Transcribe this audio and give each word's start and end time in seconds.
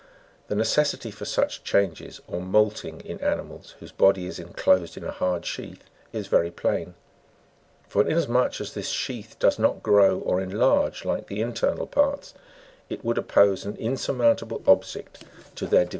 The 0.47 0.55
necessity 0.55 1.11
for 1.11 1.25
such 1.25 1.63
changes 1.63 2.21
or 2.27 2.41
moulting 2.41 3.01
in 3.01 3.19
animals, 3.21 3.75
whose 3.79 3.91
body 3.91 4.25
is 4.25 4.39
enclosed 4.39 4.97
in 4.97 5.03
a 5.03 5.11
hard 5.11 5.45
sheath, 5.45 5.83
is 6.11 6.25
very 6.25 6.49
plain; 6.49 6.95
for 7.87 8.03
inas 8.03 8.27
much 8.27 8.59
as 8.59 8.73
this 8.73 8.89
sheath 8.89 9.35
does 9.39 9.59
not 9.59 9.83
grow 9.83 10.17
or 10.17 10.41
enlarge, 10.41 11.05
like 11.05 11.27
the 11.27 11.41
internal 11.43 11.85
parts, 11.85 12.33
it 12.89 13.05
would 13.05 13.19
oppose 13.19 13.63
an 13.63 13.75
insurmountable 13.75 14.63
obstacle 14.65 15.13
to 15.53 15.65
their 15.67 15.81
develop 15.85 15.89
ft 15.89 15.89
r. 15.89 15.89